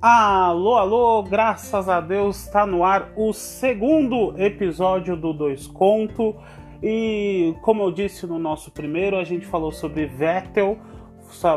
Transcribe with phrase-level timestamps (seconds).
[0.00, 6.36] Alô, alô, graças a Deus está no ar o segundo episódio do Dois Conto.
[6.80, 10.78] E como eu disse no nosso primeiro, a gente falou sobre Vettel,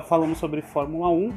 [0.08, 1.34] falamos sobre Fórmula 1.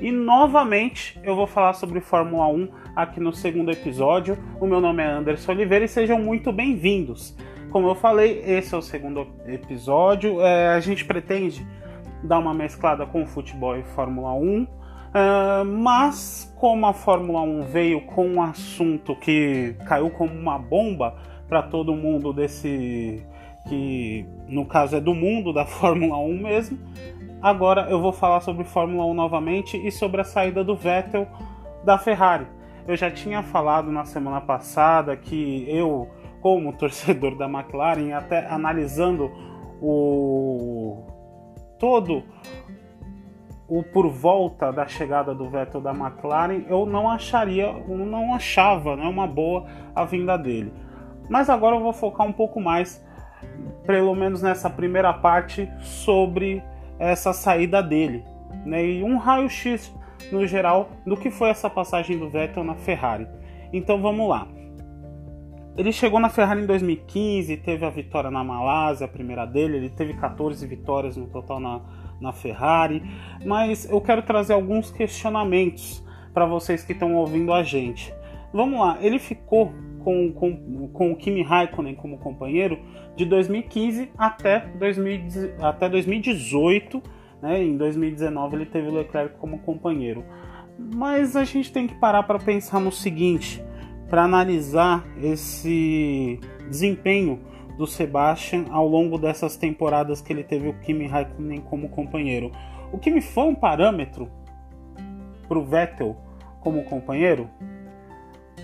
[0.00, 4.36] E novamente eu vou falar sobre Fórmula 1 aqui no segundo episódio.
[4.60, 7.36] O meu nome é Anderson Oliveira e sejam muito bem-vindos.
[7.70, 10.40] Como eu falei, esse é o segundo episódio.
[10.40, 11.64] É, a gente pretende
[12.24, 18.00] dar uma mesclada com futebol e Fórmula 1 Uh, mas como a Fórmula 1 veio
[18.02, 21.16] com um assunto que caiu como uma bomba
[21.48, 23.24] para todo mundo desse
[23.68, 26.78] que no caso é do mundo da Fórmula 1 mesmo,
[27.40, 31.26] agora eu vou falar sobre Fórmula 1 novamente e sobre a saída do Vettel
[31.84, 32.46] da Ferrari.
[32.86, 36.08] Eu já tinha falado na semana passada que eu,
[36.40, 39.30] como torcedor da McLaren, até analisando
[39.80, 41.04] o
[41.78, 42.24] todo
[43.68, 49.04] o por volta da chegada do Vettel da McLaren, eu não acharia, não achava, né,
[49.04, 50.72] uma boa a vinda dele.
[51.28, 53.04] Mas agora eu vou focar um pouco mais,
[53.86, 56.62] pelo menos nessa primeira parte, sobre
[56.98, 58.24] essa saída dele,
[58.64, 59.94] né, e um raio-x
[60.32, 63.28] no geral do que foi essa passagem do Vettel na Ferrari.
[63.70, 64.48] Então vamos lá.
[65.76, 69.90] Ele chegou na Ferrari em 2015, teve a vitória na Malásia, a primeira dele, ele
[69.90, 71.80] teve 14 vitórias no total na,
[72.20, 73.02] na Ferrari,
[73.44, 78.12] mas eu quero trazer alguns questionamentos para vocês que estão ouvindo a gente.
[78.52, 79.72] Vamos lá, ele ficou
[80.08, 82.78] com, com, com o Kimi Raikkonen como companheiro
[83.16, 87.02] de 2015 até, 2000, até 2018,
[87.42, 87.62] né?
[87.62, 90.24] em 2019 ele teve o Leclerc como companheiro.
[90.94, 93.62] Mas a gente tem que parar para pensar no seguinte,
[94.08, 96.38] para analisar esse
[96.68, 97.40] desempenho
[97.78, 102.50] do Sebastian ao longo dessas temporadas que ele teve o Kimi Raikkonen como companheiro.
[102.92, 104.28] O Kimi foi um parâmetro
[105.46, 106.16] para o Vettel
[106.60, 107.48] como companheiro?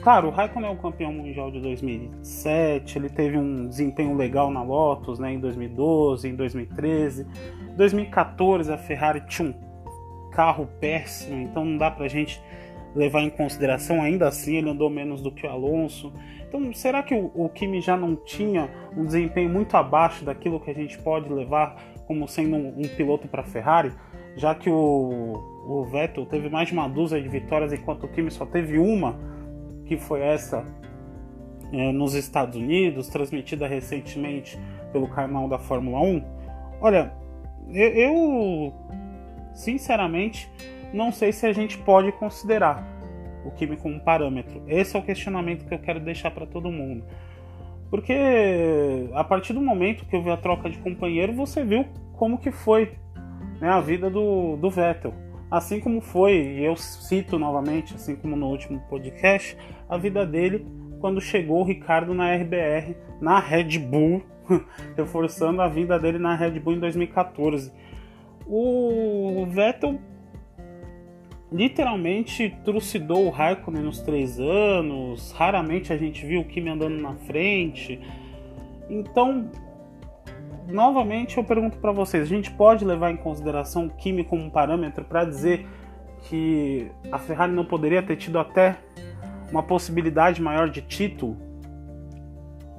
[0.03, 4.63] Claro, o Raikkonen é o campeão mundial de 2007, ele teve um desempenho legal na
[4.63, 7.25] Lotus né, em 2012, em 2013.
[7.77, 12.43] 2014 a Ferrari tinha um carro péssimo, então não dá pra gente
[12.95, 16.13] levar em consideração, ainda assim ele andou menos do que o Alonso.
[16.55, 20.71] Então, será que o, o Kimi já não tinha um desempenho muito abaixo daquilo que
[20.71, 21.75] a gente pode levar
[22.07, 23.93] como sendo um, um piloto para a Ferrari?
[24.37, 25.35] Já que o,
[25.67, 29.19] o Vettel teve mais de uma dúzia de vitórias, enquanto o Kimi só teve uma,
[29.87, 30.65] que foi essa
[31.73, 34.57] é, nos Estados Unidos, transmitida recentemente
[34.93, 36.25] pelo canal da Fórmula 1.
[36.81, 37.13] Olha,
[37.69, 38.75] eu, eu
[39.53, 40.49] sinceramente
[40.93, 42.94] não sei se a gente pode considerar
[43.45, 44.63] o Kimi como parâmetro.
[44.67, 47.05] Esse é o questionamento que eu quero deixar para todo mundo.
[47.91, 52.39] Porque a partir do momento que eu vi a troca de companheiro, você viu como
[52.39, 52.93] que foi
[53.61, 55.15] né, a vida do, do Vettel.
[55.51, 59.57] Assim como foi, e eu cito novamente, assim como no último podcast,
[59.89, 60.67] a vida dele
[61.01, 64.23] quando chegou o Ricardo na RBR, na Red Bull,
[64.97, 67.73] reforçando a vida dele na Red Bull em 2014.
[68.47, 70.01] O Vettel
[71.55, 77.15] literalmente trucidou o Raikkonen nos três anos, raramente a gente viu o Kimi andando na
[77.15, 78.01] frente.
[78.91, 79.49] Então,
[80.67, 84.51] novamente eu pergunto para vocês, a gente pode levar em consideração o Kimi como um
[84.51, 85.65] parâmetro para dizer
[86.23, 88.77] que a Ferrari não poderia ter tido até
[89.49, 91.37] uma possibilidade maior de título,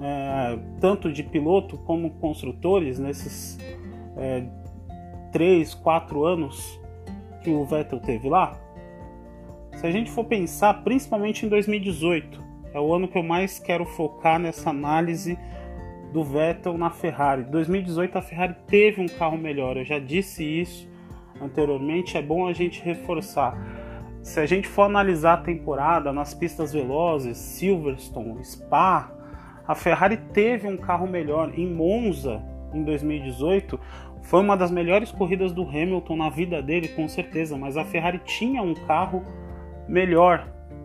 [0.02, 3.58] é, tanto de piloto como construtores, nesses
[4.18, 4.44] é,
[5.32, 6.78] três, quatro anos
[7.42, 8.65] que o Vettel teve lá?
[9.76, 12.42] Se a gente for pensar, principalmente em 2018,
[12.74, 15.38] é o ano que eu mais quero focar nessa análise
[16.14, 17.44] do Vettel na Ferrari.
[17.44, 20.90] 2018 a Ferrari teve um carro melhor, eu já disse isso
[21.42, 23.54] anteriormente, é bom a gente reforçar.
[24.22, 29.12] Se a gente for analisar a temporada nas pistas velozes, Silverstone, Spa,
[29.68, 31.52] a Ferrari teve um carro melhor.
[31.54, 32.42] Em Monza,
[32.74, 33.78] em 2018,
[34.22, 38.20] foi uma das melhores corridas do Hamilton na vida dele, com certeza, mas a Ferrari
[38.20, 39.45] tinha um carro melhor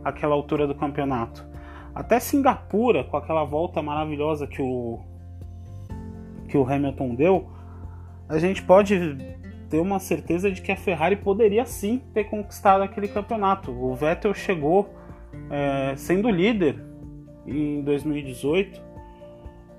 [0.04, 1.46] aquela altura do campeonato.
[1.94, 5.00] Até Singapura, com aquela volta maravilhosa que o
[6.48, 7.48] que o Hamilton deu,
[8.28, 9.16] a gente pode
[9.68, 13.70] ter uma certeza de que a Ferrari poderia sim ter conquistado aquele campeonato.
[13.70, 14.92] O Vettel chegou
[15.48, 16.82] é, sendo líder
[17.46, 18.82] em 2018,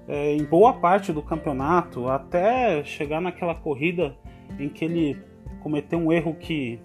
[0.08, 4.16] é, em boa parte do campeonato, até chegar naquela corrida
[4.58, 5.22] em que ele
[5.62, 6.80] cometeu um erro que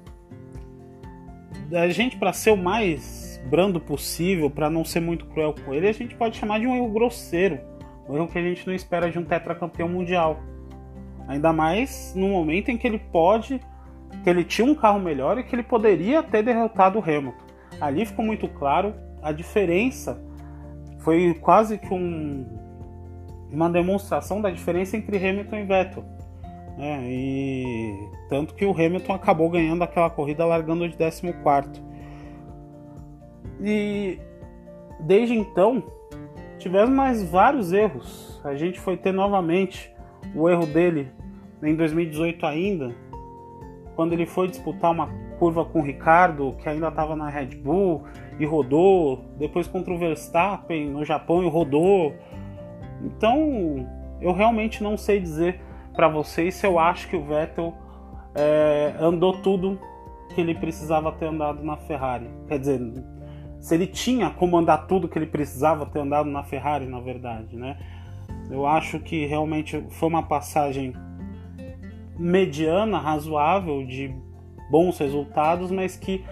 [1.73, 5.89] a gente, para ser o mais brando possível, para não ser muito cruel com ele,
[5.89, 7.61] a gente pode chamar de um erro grosseiro.
[8.09, 10.39] Um erro que a gente não espera de um tetracampeão mundial.
[11.29, 13.61] Ainda mais no momento em que ele pode,
[14.23, 17.35] que ele tinha um carro melhor e que ele poderia ter derrotado o Hamilton.
[17.81, 20.23] ali ficou muito claro a diferença.
[21.01, 22.47] Foi quase que um,
[23.51, 26.05] uma demonstração da diferença entre Hamilton e Vettel.
[26.79, 27.01] Né?
[27.05, 31.83] E tanto que o Hamilton acabou ganhando aquela corrida largando de 14.
[33.61, 34.19] E
[35.01, 35.83] desde então
[36.59, 38.41] tivemos mais vários erros.
[38.45, 39.93] A gente foi ter novamente
[40.35, 41.11] o erro dele
[41.63, 42.95] em 2018 ainda,
[43.95, 45.09] quando ele foi disputar uma
[45.39, 48.05] curva com o Ricardo, que ainda estava na Red Bull
[48.39, 52.15] e rodou, depois contra o Verstappen no Japão e rodou.
[53.03, 53.87] Então,
[54.21, 55.61] eu realmente não sei dizer
[55.95, 57.75] para vocês se eu acho que o Vettel
[58.37, 59.79] é, andou tudo
[60.35, 62.29] que ele precisava ter andado na Ferrari.
[62.47, 62.81] Quer dizer,
[63.59, 67.57] se ele tinha como andar tudo que ele precisava ter andado na Ferrari, na verdade,
[67.57, 67.79] né?
[68.51, 70.93] Eu acho que realmente foi uma passagem
[72.19, 74.15] mediana, razoável, de
[74.71, 76.25] bons resultados, mas que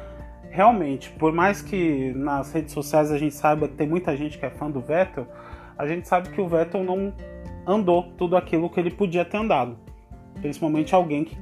[0.50, 4.46] realmente, por mais que nas redes sociais a gente saiba que tem muita gente que
[4.46, 5.26] é fã do Vettel,
[5.76, 7.12] a gente sabe que o Vettel não
[7.66, 9.76] andou tudo aquilo que ele podia ter andado.
[10.40, 11.34] Principalmente alguém que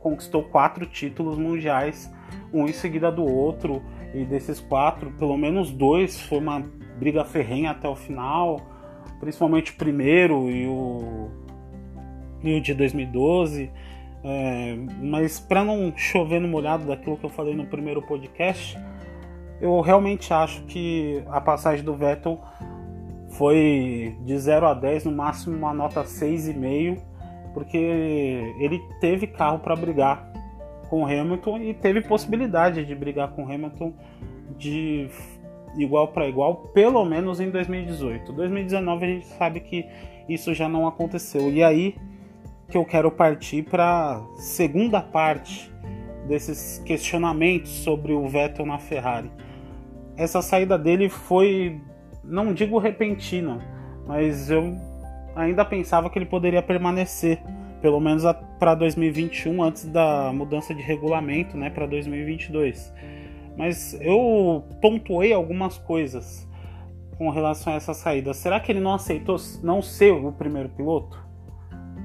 [0.00, 2.12] conquistou quatro títulos mundiais,
[2.52, 3.82] um em seguida do outro,
[4.14, 6.60] e desses quatro, pelo menos dois foi uma
[6.98, 8.60] briga ferrenha até o final,
[9.20, 11.30] principalmente o primeiro e o,
[12.42, 13.70] e o de 2012.
[14.22, 18.76] É, mas para não chover no molhado daquilo que eu falei no primeiro podcast,
[19.60, 22.40] eu realmente acho que a passagem do Vettel
[23.30, 27.00] foi de 0 a 10, no máximo uma nota 6,5,
[27.52, 27.76] porque
[28.58, 30.30] ele teve carro para brigar
[30.88, 33.94] com Hamilton e teve possibilidade de brigar com Hamilton
[34.56, 35.08] de
[35.76, 38.32] igual para igual, pelo menos em 2018.
[38.32, 39.86] 2019 a gente sabe que
[40.28, 41.50] isso já não aconteceu.
[41.50, 41.96] E aí
[42.68, 45.70] que eu quero partir para segunda parte
[46.26, 49.30] desses questionamentos sobre o Vettel na Ferrari.
[50.16, 51.80] Essa saída dele foi
[52.22, 53.58] não digo repentina,
[54.06, 54.76] mas eu
[55.42, 57.42] ainda pensava que ele poderia permanecer,
[57.80, 58.22] pelo menos
[58.58, 62.92] para 2021, antes da mudança de regulamento, né, para 2022.
[63.56, 66.48] Mas eu pontuei algumas coisas
[67.18, 68.32] com relação a essa saída.
[68.32, 71.22] Será que ele não aceitou não ser o primeiro piloto?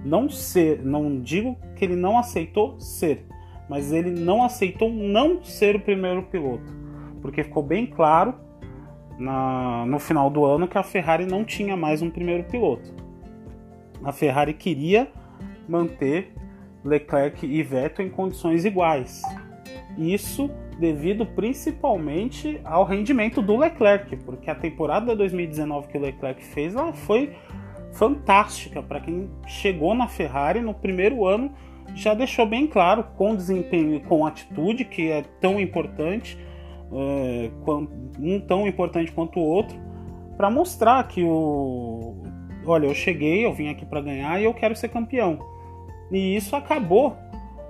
[0.04, 3.26] Não ser, não digo que ele não aceitou ser,
[3.70, 6.72] mas ele não aceitou não ser o primeiro piloto,
[7.22, 8.36] porque ficou bem claro
[9.18, 12.94] na, no final do ano que a Ferrari não tinha mais um primeiro piloto.
[14.04, 15.08] A Ferrari queria
[15.68, 16.34] manter
[16.84, 19.22] Leclerc e Vettel em condições iguais.
[19.98, 20.50] Isso
[20.80, 26.94] devido principalmente ao rendimento do Leclerc, porque a temporada 2019 que o Leclerc fez ela
[26.94, 27.34] foi
[27.94, 31.54] fantástica para quem chegou na Ferrari no primeiro ano
[31.96, 36.38] já deixou bem claro com desempenho e com atitude que é tão importante
[36.92, 37.50] é,
[38.20, 39.78] um tão importante quanto o outro,
[40.38, 42.16] para mostrar que o.
[42.66, 45.40] Olha, eu cheguei, eu vim aqui para ganhar e eu quero ser campeão.
[46.12, 47.16] E isso acabou,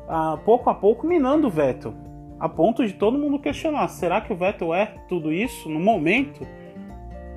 [0.08, 1.94] a, pouco a pouco, minando o Vettel,
[2.40, 6.46] a ponto de todo mundo questionar: será que o Vettel é tudo isso no momento?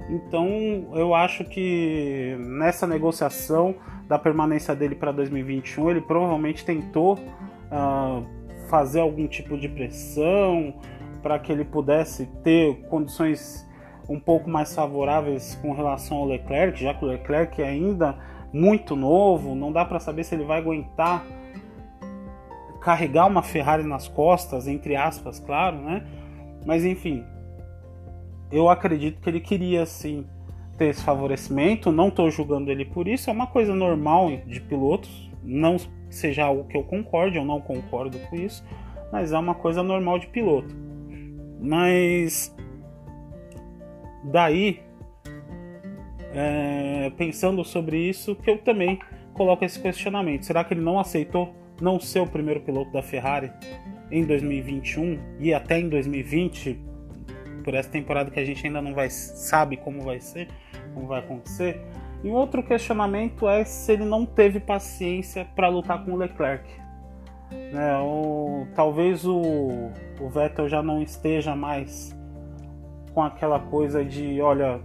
[0.08, 0.48] Então
[0.94, 3.74] eu acho que nessa negociação
[4.08, 8.24] da permanência dele para 2021, ele provavelmente tentou uh,
[8.68, 10.74] fazer algum tipo de pressão,
[11.22, 13.67] para que ele pudesse ter condições
[14.08, 18.16] um pouco mais favoráveis com relação ao Leclerc, já que o Leclerc é ainda
[18.52, 21.24] muito novo, não dá para saber se ele vai aguentar
[22.80, 26.06] carregar uma Ferrari nas costas, entre aspas, claro, né?
[26.64, 27.24] Mas enfim,
[28.50, 30.24] eu acredito que ele queria sim
[30.78, 35.30] ter esse favorecimento, não estou julgando ele por isso, é uma coisa normal de pilotos,
[35.42, 35.76] não
[36.08, 38.64] seja algo que eu concorde, eu não concordo com isso,
[39.12, 40.74] mas é uma coisa normal de piloto.
[41.60, 42.54] Mas
[44.28, 44.80] daí,
[46.32, 48.98] é, pensando sobre isso, que eu também
[49.34, 53.52] coloco esse questionamento: será que ele não aceitou não ser o primeiro piloto da Ferrari
[54.10, 56.80] em 2021 e até em 2020,
[57.62, 60.48] por essa temporada que a gente ainda não vai sabe como vai ser,
[60.94, 61.80] como vai acontecer?
[62.22, 66.68] E outro questionamento é se ele não teve paciência para lutar com o Leclerc.
[67.72, 67.96] Né?
[67.98, 69.40] Ou, talvez o,
[70.20, 72.17] o Vettel já não esteja mais
[73.18, 74.80] com aquela coisa de, olha,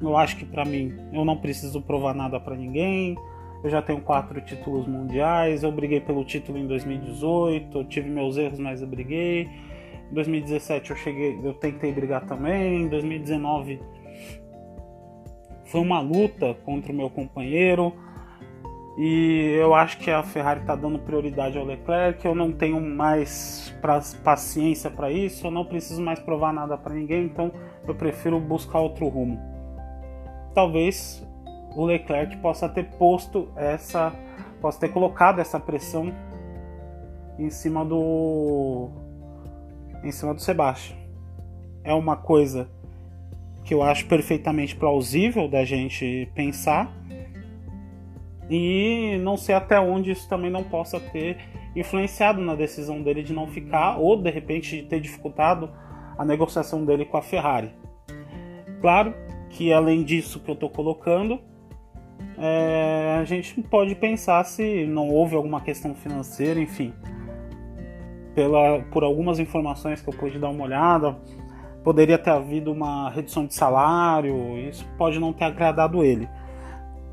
[0.00, 3.16] eu acho que para mim eu não preciso provar nada para ninguém.
[3.62, 5.62] Eu já tenho quatro títulos mundiais.
[5.62, 7.78] Eu briguei pelo título em 2018.
[7.78, 9.48] Eu tive meus erros, mas eu briguei.
[10.10, 12.82] Em 2017 eu cheguei, eu tentei brigar também.
[12.82, 13.80] Em 2019
[15.66, 17.94] foi uma luta contra o meu companheiro.
[19.00, 22.26] E eu acho que a Ferrari está dando prioridade ao Leclerc.
[22.26, 25.46] Eu não tenho mais pra, paciência para isso.
[25.46, 27.26] Eu não preciso mais provar nada para ninguém.
[27.26, 27.52] Então
[27.86, 29.40] eu prefiro buscar outro rumo.
[30.52, 31.24] Talvez
[31.76, 34.12] o Leclerc possa ter posto essa,
[34.60, 36.12] possa ter colocado essa pressão
[37.38, 38.88] em cima do
[40.02, 40.96] em cima do Sebastian.
[41.84, 42.68] É uma coisa
[43.62, 46.92] que eu acho perfeitamente plausível da gente pensar
[48.50, 51.36] e não sei até onde isso também não possa ter
[51.76, 55.70] influenciado na decisão dele de não ficar ou de repente ter dificultado
[56.16, 57.70] a negociação dele com a Ferrari.
[58.80, 59.14] Claro
[59.50, 61.40] que além disso que eu estou colocando,
[62.38, 66.92] é, a gente pode pensar se não houve alguma questão financeira, enfim.
[68.34, 71.16] Pela, por algumas informações que eu pude dar uma olhada,
[71.82, 76.28] poderia ter havido uma redução de salário, isso pode não ter agradado ele.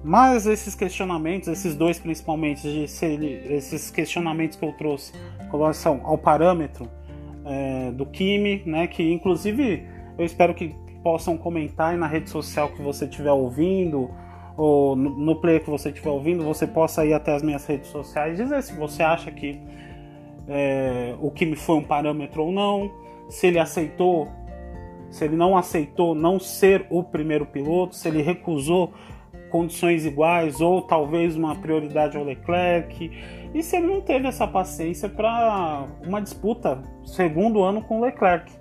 [0.07, 5.11] Mas esses questionamentos, esses dois principalmente, esses questionamentos que eu trouxe
[5.49, 6.87] com relação ao parâmetro
[7.43, 9.83] é, do Kimi, né, que inclusive
[10.15, 14.11] eu espero que possam comentar na rede social que você estiver ouvindo,
[14.55, 17.89] ou no, no player que você estiver ouvindo, você possa ir até as minhas redes
[17.89, 19.59] sociais e dizer se você acha que
[20.47, 22.91] é, o Kimi foi um parâmetro ou não,
[23.27, 24.27] se ele aceitou,
[25.09, 28.93] se ele não aceitou não ser o primeiro piloto, se ele recusou
[29.49, 33.11] condições iguais ou talvez uma prioridade ao Leclerc.
[33.53, 38.51] E se ele não teve essa paciência para uma disputa segundo ano com o Leclerc,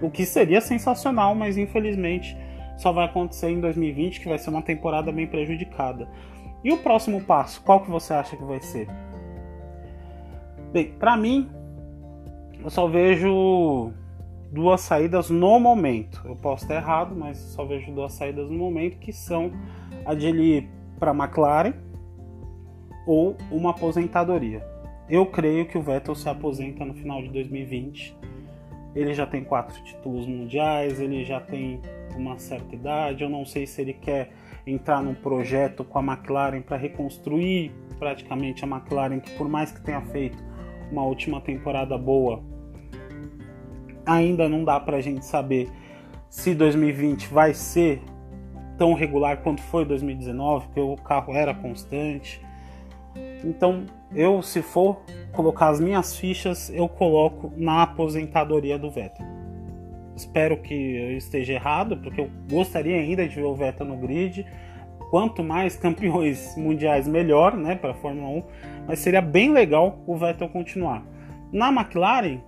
[0.00, 2.36] o que seria sensacional, mas infelizmente
[2.76, 6.08] só vai acontecer em 2020, que vai ser uma temporada bem prejudicada.
[6.62, 8.88] E o próximo passo, qual que você acha que vai ser?
[10.72, 11.48] Bem, para mim,
[12.62, 13.92] eu só vejo
[14.52, 16.20] duas saídas no momento.
[16.24, 19.52] Eu posso estar errado, mas só vejo duas saídas no momento, que são
[20.06, 21.74] a de ele ir para a McLaren
[23.06, 24.64] ou uma aposentadoria.
[25.08, 28.16] Eu creio que o Vettel se aposenta no final de 2020.
[28.94, 31.80] Ele já tem quatro títulos mundiais, ele já tem
[32.16, 33.22] uma certa idade.
[33.22, 34.32] Eu não sei se ele quer
[34.66, 39.80] entrar num projeto com a McLaren para reconstruir praticamente a McLaren, que por mais que
[39.80, 40.42] tenha feito
[40.90, 42.42] uma última temporada boa,
[44.04, 45.68] ainda não dá para a gente saber
[46.28, 48.00] se 2020 vai ser
[48.76, 52.40] tão regular quanto foi 2019, porque o carro era constante.
[53.44, 55.02] Então, eu se for
[55.32, 59.26] colocar as minhas fichas, eu coloco na aposentadoria do Vettel.
[60.14, 64.46] Espero que eu esteja errado, porque eu gostaria ainda de ver o Vettel no grid.
[65.10, 68.42] Quanto mais campeões mundiais, melhor, né, para a Fórmula 1.
[68.88, 71.04] Mas seria bem legal o Vettel continuar.
[71.52, 72.40] Na McLaren,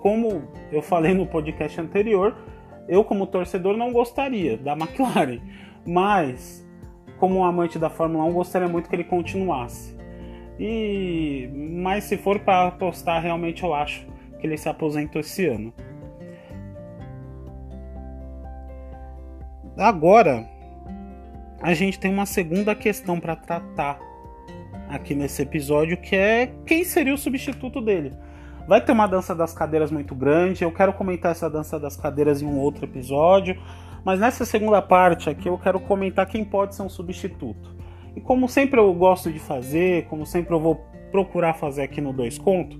[0.00, 2.36] como eu falei no podcast anterior,
[2.88, 5.40] eu como torcedor não gostaria da McLaren,
[5.86, 6.66] mas
[7.18, 9.96] como amante da Fórmula 1 gostaria muito que ele continuasse.
[10.58, 11.48] E
[11.82, 14.06] mas se for para apostar, realmente eu acho
[14.40, 15.72] que ele se aposentou esse ano.
[19.76, 20.48] Agora
[21.60, 24.00] a gente tem uma segunda questão para tratar
[24.88, 28.12] aqui nesse episódio, que é quem seria o substituto dele.
[28.68, 30.62] Vai ter uma dança das cadeiras muito grande.
[30.62, 33.58] Eu quero comentar essa dança das cadeiras em um outro episódio.
[34.04, 37.74] Mas nessa segunda parte aqui eu quero comentar quem pode ser um substituto.
[38.14, 42.12] E como sempre eu gosto de fazer, como sempre eu vou procurar fazer aqui no
[42.12, 42.78] Dois Conto,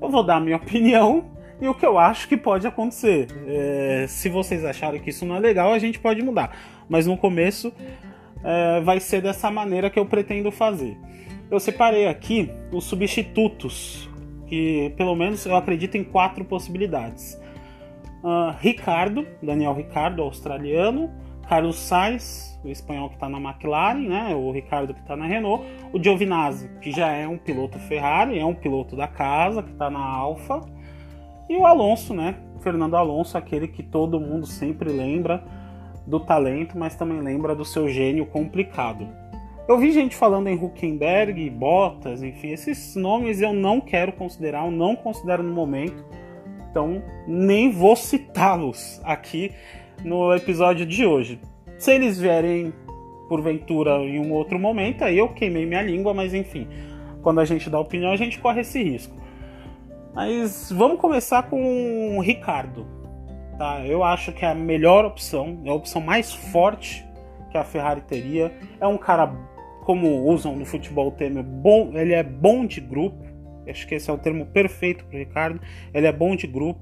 [0.00, 3.28] eu vou dar a minha opinião e o que eu acho que pode acontecer.
[3.46, 6.50] É, se vocês acharem que isso não é legal, a gente pode mudar.
[6.88, 7.72] Mas no começo
[8.42, 10.98] é, vai ser dessa maneira que eu pretendo fazer.
[11.48, 14.10] Eu separei aqui os substitutos
[14.52, 17.40] que pelo menos eu acredito em quatro possibilidades.
[18.22, 21.10] Uh, Ricardo, Daniel Ricardo, australiano,
[21.48, 25.64] Carlos Sainz, o espanhol que está na McLaren, né, o Ricardo que está na Renault,
[25.90, 29.88] o Giovinazzi, que já é um piloto Ferrari, é um piloto da casa, que está
[29.88, 30.60] na Alfa,
[31.48, 35.42] e o Alonso, né, Fernando Alonso, aquele que todo mundo sempre lembra
[36.06, 39.08] do talento, mas também lembra do seu gênio complicado.
[39.68, 44.72] Eu vi gente falando em Huckenberg, Bottas, enfim, esses nomes eu não quero considerar, eu
[44.72, 46.04] não considero no momento,
[46.68, 49.52] então nem vou citá-los aqui
[50.04, 51.40] no episódio de hoje.
[51.78, 52.72] Se eles vierem
[53.28, 56.66] porventura em um outro momento, aí eu queimei minha língua, mas enfim,
[57.22, 59.14] quando a gente dá opinião, a gente corre esse risco.
[60.12, 62.84] Mas vamos começar com o Ricardo.
[63.56, 63.86] Tá?
[63.86, 67.06] Eu acho que é a melhor opção, é a opção mais forte
[67.50, 68.52] que a Ferrari teria.
[68.80, 69.51] É um cara
[69.84, 73.24] como usam no futebol o termo bom, ele é bom de grupo.
[73.68, 75.60] Acho que esse é o termo perfeito para o Ricardo.
[75.92, 76.80] Ele é bom de grupo.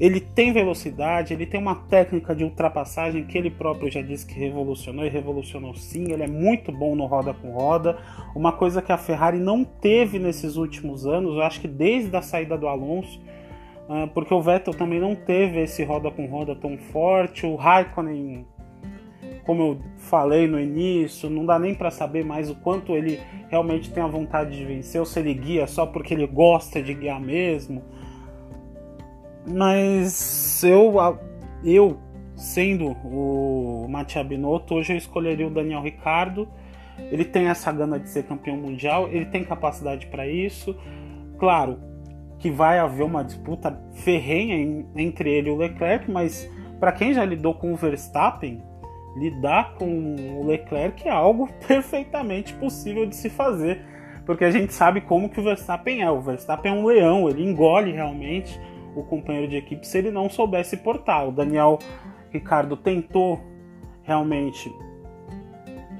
[0.00, 4.34] Ele tem velocidade, ele tem uma técnica de ultrapassagem que ele próprio já disse que
[4.38, 6.10] revolucionou e revolucionou sim.
[6.10, 7.98] Ele é muito bom no roda com roda,
[8.34, 12.22] uma coisa que a Ferrari não teve nesses últimos anos, eu acho que desde a
[12.22, 13.20] saída do Alonso,
[13.88, 18.46] ah, porque o Vettel também não teve esse roda com roda tão forte, o Raikkonen
[19.44, 23.90] como eu falei no início, não dá nem para saber mais o quanto ele realmente
[23.90, 27.20] tem a vontade de vencer, ou se ele guia só porque ele gosta de guiar
[27.20, 27.82] mesmo.
[29.46, 30.94] Mas eu,
[31.64, 31.98] eu
[32.36, 36.48] sendo o Mattia Binotto, hoje eu escolheria o Daniel Ricardo.
[37.10, 40.76] Ele tem essa gana de ser campeão mundial, ele tem capacidade para isso.
[41.38, 41.78] Claro
[42.38, 47.24] que vai haver uma disputa ferrenha entre ele e o Leclerc, mas para quem já
[47.24, 48.62] lidou com o Verstappen,
[49.16, 53.80] lidar com o Leclerc é algo perfeitamente possível de se fazer,
[54.24, 56.10] porque a gente sabe como que o Verstappen é.
[56.10, 58.58] O Verstappen é um leão, ele engole realmente
[58.94, 61.28] o companheiro de equipe se ele não soubesse portar.
[61.28, 61.78] O Daniel
[62.30, 63.40] Ricardo tentou
[64.02, 64.72] realmente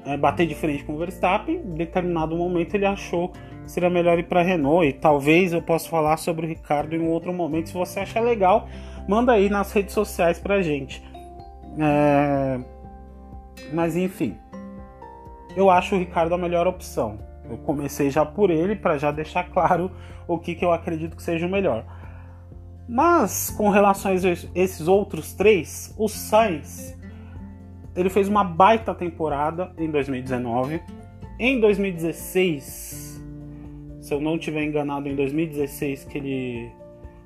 [0.05, 4.19] é, bater de frente com o Verstappen, em determinado momento ele achou que seria melhor
[4.19, 7.33] ir para a Renault e talvez eu possa falar sobre o Ricardo em um outro
[7.33, 7.69] momento.
[7.69, 8.67] Se você achar legal,
[9.07, 11.01] manda aí nas redes sociais para gente.
[11.79, 12.59] É,
[13.71, 14.37] mas enfim,
[15.55, 17.19] eu acho o Ricardo a melhor opção.
[17.49, 19.91] Eu comecei já por ele para já deixar claro
[20.27, 21.85] o que, que eu acredito que seja o melhor.
[22.87, 26.97] Mas com relação a esses outros três, o Sainz
[27.95, 30.81] ele fez uma baita temporada em 2019.
[31.39, 33.23] Em 2016,
[34.01, 36.71] se eu não estiver enganado, em 2016 que ele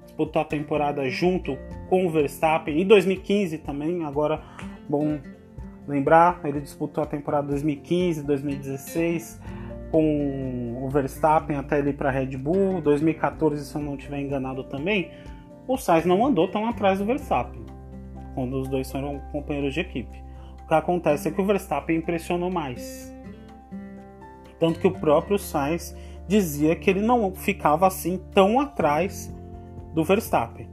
[0.06, 1.58] disputou a temporada junto
[1.90, 2.82] com o Verstappen.
[2.82, 4.42] Em 2015 também, agora,
[4.90, 5.20] bom
[5.88, 9.42] lembrar, ele disputou a temporada 2015, 2016
[9.92, 15.12] com o Verstappen até ele para Red Bull, 2014 se eu não estiver enganado também,
[15.68, 17.66] o Sainz não andou tão atrás do Verstappen,
[18.36, 20.24] quando os dois foram companheiros de equipe.
[20.64, 23.14] O que acontece é que o Verstappen impressionou mais.
[24.60, 25.96] Tanto que o próprio Sainz
[26.28, 29.34] dizia que ele não ficava assim tão atrás
[29.94, 30.68] do Verstappen.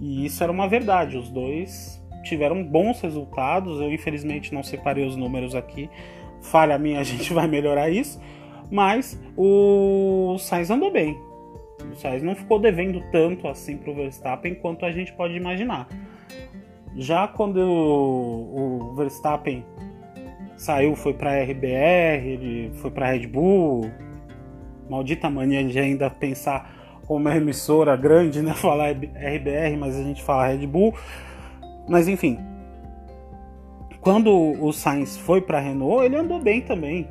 [0.00, 1.97] E isso era uma verdade, os dois
[2.28, 3.80] tiveram bons resultados.
[3.80, 5.88] Eu infelizmente não separei os números aqui.
[6.40, 8.20] Falha minha, a gente vai melhorar isso.
[8.70, 11.18] Mas o Sainz andou bem.
[11.90, 15.88] O Sainz não ficou devendo tanto assim para o Verstappen quanto a gente pode imaginar.
[16.96, 19.64] Já quando o, Verstappen
[20.56, 23.90] saiu, foi para RBR, ele foi para Red Bull.
[24.90, 28.52] Maldita mania de ainda pensar como uma emissora grande, né?
[28.58, 30.94] Falar RBR, mas a gente fala Red Bull.
[31.88, 32.38] Mas enfim,
[34.00, 37.08] quando o Sainz foi para a Renault, ele andou bem também.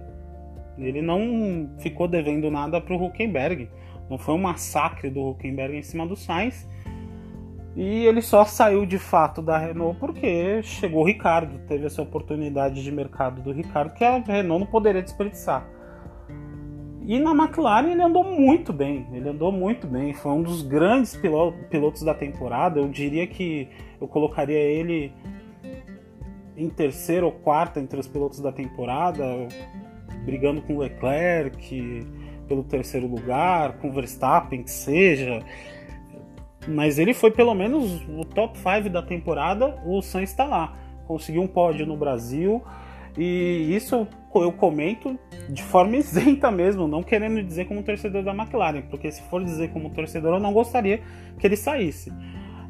[0.78, 3.70] Ele não ficou devendo nada para o Huckenberg.
[4.10, 6.68] Não foi um massacre do Huckenberg em cima do Sainz.
[7.76, 12.84] E ele só saiu de fato da Renault porque chegou o Ricardo, teve essa oportunidade
[12.84, 15.77] de mercado do Ricardo que a Renault não poderia desperdiçar.
[17.08, 21.16] E na McLaren ele andou muito bem, ele andou muito bem, foi um dos grandes
[21.16, 22.82] pilotos da temporada.
[22.82, 23.70] Eu diria que
[24.02, 25.14] eu colocaria ele
[26.58, 29.24] em terceiro ou quarto entre os pilotos da temporada,
[30.26, 32.06] brigando com Leclerc
[32.46, 35.40] pelo terceiro lugar, com Verstappen que seja.
[36.68, 40.74] Mas ele foi pelo menos o top 5 da temporada, o Sainz está lá.
[41.08, 42.62] Conseguiu um pódio no Brasil,
[43.18, 44.06] e isso
[44.42, 45.18] eu comento
[45.50, 49.72] de forma isenta mesmo, não querendo dizer como torcedor da McLaren, porque se for dizer
[49.72, 51.02] como torcedor, eu não gostaria
[51.40, 52.12] que ele saísse.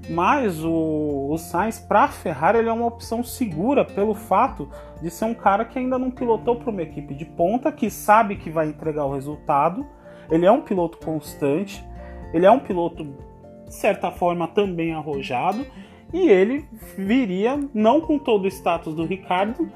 [0.10, 4.70] Mas o, o Sainz para a Ferrari ele é uma opção segura pelo fato
[5.02, 8.38] de ser um cara que ainda não pilotou para uma equipe de ponta, que sabe
[8.38, 9.86] que vai entregar o resultado.
[10.30, 11.84] Ele é um piloto constante,
[12.34, 13.04] ele é um piloto
[13.66, 15.66] de certa forma também arrojado
[16.14, 16.66] e ele
[16.98, 19.70] viria não com todo o status do Ricardo,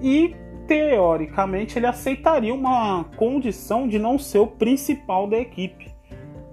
[0.00, 0.34] e
[0.68, 5.90] teoricamente ele aceitaria uma condição de não ser o principal da equipe,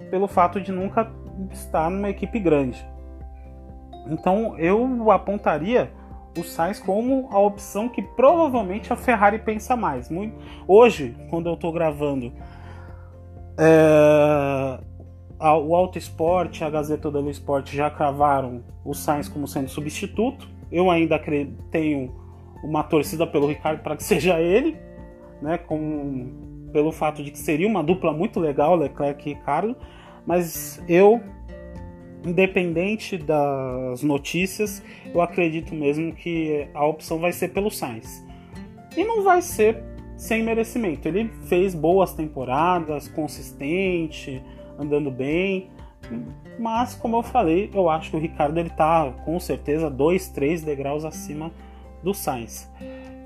[0.10, 1.12] pelo fato de nunca
[1.52, 2.84] estar numa equipe grande.
[4.08, 5.92] Então eu apontaria
[6.38, 10.10] o Sainz como a opção que provavelmente a Ferrari pensa mais.
[10.68, 12.32] Hoje, quando eu estou gravando,
[13.58, 14.80] é...
[15.40, 20.48] o Auto Esporte, a Gazeta do Esporte já cravaram o Sainz como sendo substituto.
[20.72, 21.20] Eu ainda
[21.72, 22.25] tenho
[22.64, 24.78] uma torcida pelo Ricardo para que seja ele,
[25.42, 29.76] né, com, pelo fato de que seria uma dupla muito legal, Leclerc e Ricardo,
[30.26, 31.22] mas eu,
[32.26, 38.26] independente das notícias, eu acredito mesmo que a opção vai ser pelo Sainz.
[38.98, 39.84] E não vai ser
[40.18, 41.08] sem merecimento.
[41.08, 44.42] Ele fez boas temporadas, consistente,
[44.80, 45.70] andando bem.
[46.58, 50.64] Mas, como eu falei, eu acho que o Ricardo ele tá com certeza dois, três
[50.64, 51.52] degraus acima
[52.06, 52.72] do Sainz.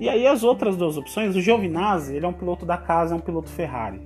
[0.00, 3.16] E aí as outras duas opções, o Giovinazzi, ele é um piloto da casa, é
[3.16, 4.00] um piloto Ferrari.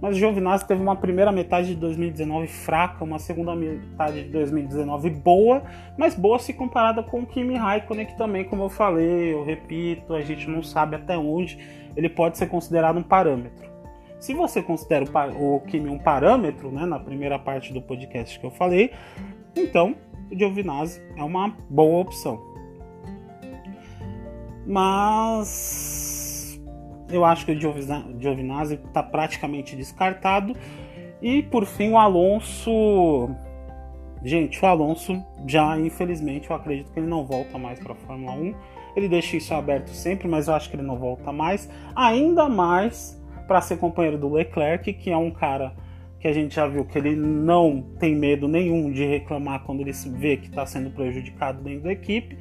[0.00, 5.10] Mas o Giovinazzi teve uma primeira metade de 2019 fraca, uma segunda metade de 2019
[5.10, 5.64] boa,
[5.96, 10.14] mas boa se comparada com o Kimi Raikkonen, que também, como eu falei, eu repito,
[10.14, 11.58] a gente não sabe até onde
[11.96, 13.68] ele pode ser considerado um parâmetro.
[14.20, 15.04] Se você considera
[15.36, 18.92] o, o Kimi um parâmetro, né, na primeira parte do podcast que eu falei,
[19.56, 19.96] então
[20.30, 22.40] o Giovinazzi é uma boa opção.
[24.68, 26.60] Mas
[27.10, 27.58] eu acho que o
[28.20, 30.54] Giovinazzi está praticamente descartado.
[31.22, 33.30] E por fim, o Alonso.
[34.22, 38.32] Gente, o Alonso já, infelizmente, eu acredito que ele não volta mais para a Fórmula
[38.32, 38.54] 1.
[38.94, 41.70] Ele deixa isso aberto sempre, mas eu acho que ele não volta mais.
[41.94, 45.72] Ainda mais para ser companheiro do Leclerc, que é um cara
[46.20, 49.92] que a gente já viu que ele não tem medo nenhum de reclamar quando ele
[49.92, 52.36] vê que está sendo prejudicado dentro da equipe.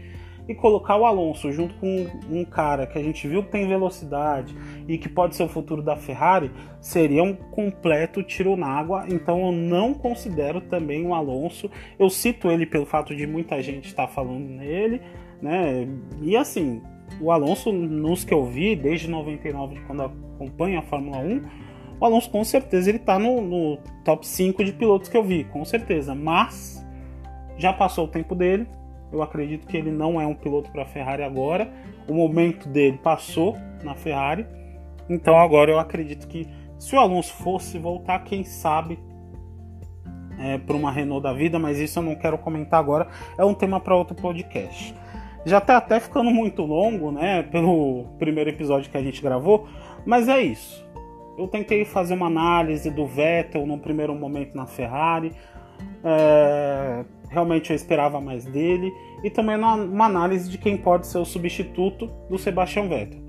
[0.48, 4.56] E colocar o Alonso junto com um cara que a gente viu que tem velocidade
[4.88, 9.06] e que pode ser o futuro da Ferrari seria um completo tiro na água.
[9.10, 11.70] Então eu não considero também o Alonso.
[12.00, 15.02] Eu cito ele pelo fato de muita gente estar falando nele,
[15.42, 15.88] né?
[16.22, 16.82] E assim,
[17.20, 21.42] o Alonso, nos que eu vi, desde 99, quando acompanho a Fórmula 1,
[22.00, 25.44] o Alonso com certeza ele tá no, no, top 5 de pilotos que eu vi,
[25.46, 26.14] com certeza.
[26.14, 26.86] Mas
[27.58, 28.68] já passou o tempo dele.
[29.12, 31.72] Eu acredito que ele não é um piloto para a Ferrari agora.
[32.08, 34.46] O momento dele passou na Ferrari.
[35.10, 39.00] Então agora eu acredito que se o Alonso fosse voltar, quem sabe
[40.40, 43.08] é, para uma Renault da vida, mas isso eu não quero comentar agora.
[43.38, 44.94] É um tema para outro podcast.
[45.46, 47.44] Já tá até ficando muito longo, né?
[47.44, 49.68] Pelo primeiro episódio que a gente gravou.
[50.06, 50.86] Mas é isso.
[51.38, 55.32] Eu tentei fazer uma análise do Vettel no primeiro momento na Ferrari.
[56.04, 58.94] É, realmente eu esperava mais dele.
[59.24, 63.20] E também uma análise de quem pode ser o substituto do Sebastian Vettel.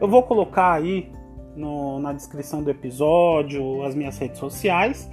[0.00, 1.10] Eu vou colocar aí
[1.56, 5.10] no, na descrição do episódio as minhas redes sociais.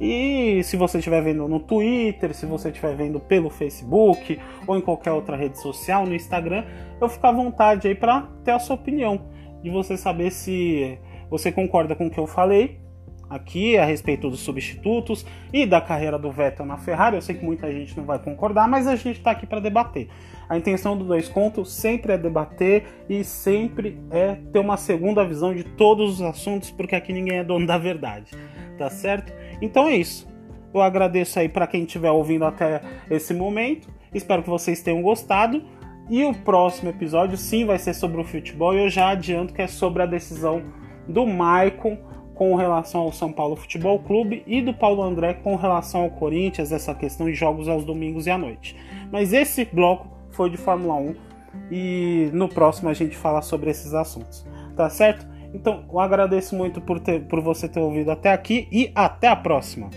[0.00, 4.80] E se você estiver vendo no Twitter, se você estiver vendo pelo Facebook ou em
[4.80, 6.64] qualquer outra rede social, no Instagram,
[7.00, 9.22] eu fico à vontade aí para ter a sua opinião,
[9.62, 10.98] de você saber se
[11.30, 12.85] você concorda com o que eu falei
[13.28, 17.16] aqui a respeito dos substitutos e da carreira do Vettel na Ferrari.
[17.16, 20.08] Eu sei que muita gente não vai concordar, mas a gente está aqui para debater.
[20.48, 25.54] A intenção do Dois Contos sempre é debater e sempre é ter uma segunda visão
[25.54, 28.30] de todos os assuntos, porque aqui ninguém é dono da verdade,
[28.78, 29.32] tá certo?
[29.60, 30.28] Então é isso.
[30.72, 33.88] Eu agradeço aí para quem estiver ouvindo até esse momento.
[34.12, 35.62] Espero que vocês tenham gostado.
[36.08, 38.74] E o próximo episódio sim vai ser sobre o futebol.
[38.74, 40.62] E eu já adianto que é sobre a decisão
[41.08, 41.98] do Maicon
[42.36, 46.70] com relação ao São Paulo Futebol Clube e do Paulo André com relação ao Corinthians,
[46.70, 48.76] essa questão de jogos aos domingos e à noite.
[49.10, 51.14] Mas esse bloco foi de Fórmula 1
[51.70, 54.46] e no próximo a gente fala sobre esses assuntos.
[54.76, 55.26] Tá certo?
[55.54, 59.36] Então, eu agradeço muito por, ter, por você ter ouvido até aqui e até a
[59.36, 59.88] próxima.